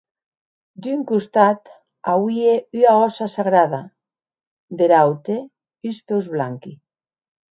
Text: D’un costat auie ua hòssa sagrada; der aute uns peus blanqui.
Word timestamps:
D’un 0.85 1.01
costat 1.09 1.69
auie 2.13 2.55
ua 2.79 2.93
hòssa 3.01 3.27
sagrada; 3.35 3.81
der 4.79 4.91
aute 5.01 5.35
uns 5.91 5.99
peus 6.07 6.25
blanqui. 6.37 6.73